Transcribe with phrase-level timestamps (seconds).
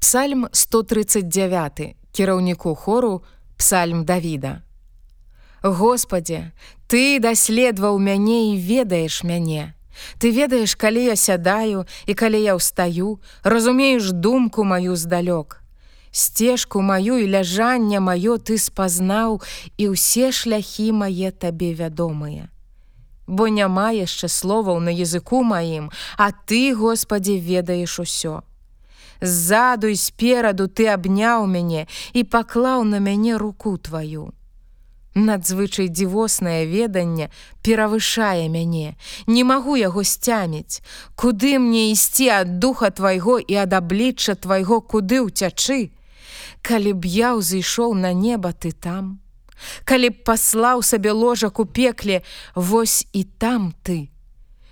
[0.00, 3.22] Псальм 139 кіраўніку хору
[3.56, 4.62] псальм Давіда.
[5.62, 6.52] Господе,
[6.88, 9.74] ты даследаваў мяне і ведаеш мяне.
[10.16, 15.60] Ты ведаеш, калі я сядаю і калі я ўстаю, разумееш думку маю здалёк.
[16.10, 19.44] Сцежку маю і ляжанне маё ты спазнаў
[19.76, 22.48] і ўсе шляхі мае табе вядомыя.
[23.28, 28.40] Бо няма яшчэ словаў на языку маім, а ты, Господі, ведаеш усё
[29.20, 34.32] ззаду і спераду ты абняў мяне і паклаў на мяне руку твою.
[35.14, 37.30] Надзвычай дзівоснае веданне
[37.66, 38.94] перавышае мяне,
[39.26, 40.82] не магу яго сцяміць,
[41.16, 45.90] Куды мне ісці ад духа твайго і ад аблічча твайго куды ўцячы?
[46.62, 49.18] Калі б я ўзышоў на неба ты там,
[49.84, 52.22] Калі б паслаў сабе ложак у пекле,
[52.54, 54.08] вось і там ты.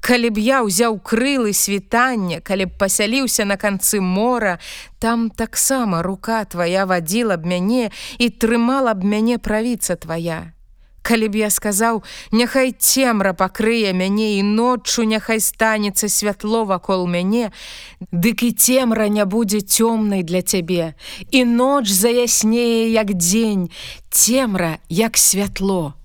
[0.00, 4.58] Калі б я ўзяў крылы світання, калі б пасяліўся на канцы мора,
[4.98, 10.56] там таксама рука твая вадзіла б мяне і трымала б мяне правіца твая.
[11.02, 12.02] Калі б я сказаў:
[12.32, 17.52] няхай цемра пакрые мяне і ноччу няхай станецца святло вакол мяне,
[18.12, 20.94] Дык і цемра не будзе цёмнай для цябе,
[21.30, 23.70] і ноч заяснее як дзень,
[24.10, 25.99] цемра як святло.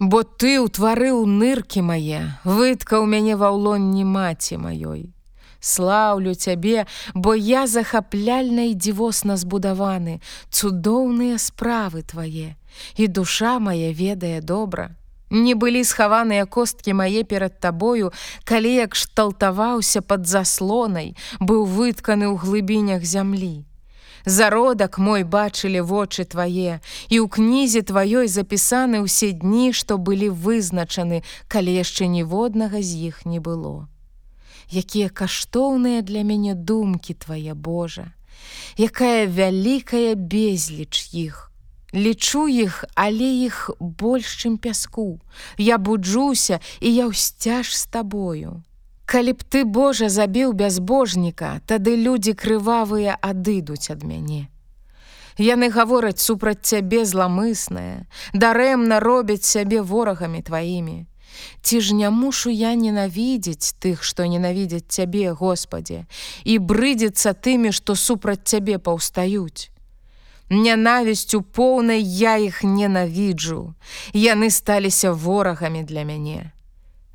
[0.00, 5.12] Бо ты ўтварыў ныркі мае, выткаў мяне ва ўлонні маці маёй.
[5.60, 12.56] Слаўлю цябе, бо я захапляльна і дзівосна збудаваны, цудоўныя справы твае,
[12.96, 14.96] і душа моя ведае добра.
[15.30, 18.08] Не былі схаваныя косткі мае перад табою,
[18.48, 21.12] калі як шталтаваўся пад заслонай,
[21.44, 23.68] быў вытканы ў глыбінях зямлі.
[24.24, 31.22] Зародак мой бачылі вочы твае, і ў кнізе тваёй запісаны ўсе дні, што былі вызначаны,
[31.48, 33.88] калі яшчэ ніводнага з іх не было.
[34.70, 38.12] Якія каштоўныя для мяне думкі твае Божа,
[38.78, 41.50] якая вялікая безліч іх.
[41.94, 45.18] Лічу іх, але іх больш, чым пяску.
[45.58, 48.62] Я буджуся і я ўсцяж з табою.
[49.10, 54.46] Калі б ты Божа забіў бязбожніка, тады людзі крывавыя адыдуць ад мяне.
[55.34, 61.10] Яны гавораць супраць цябе зламыснае, дарэмна робяць сябе ворагамі тваімі.
[61.58, 66.06] Ці ж не мушу я ненавідзець тых, што ненавідзяць цябе, Господе,
[66.46, 69.74] і брыдзецца тымі, што супраць цябе паўстаюць.
[70.54, 73.74] Нянавісцю поўнай я іх ненавіджу.
[74.14, 76.54] Яны сталіся ворагамі для мяне.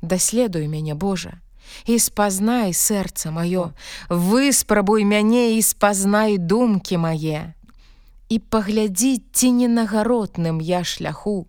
[0.02, 1.40] Даследуй мяне Божа
[1.86, 3.72] і спазнай сэрца маё,
[4.08, 7.54] выспрабуй мяне і спазнай думкі мае.
[8.28, 11.46] І паглядзі ці ненагародным я шляху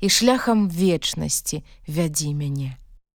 [0.00, 2.76] і шляхам вечнасці вядзі мяне.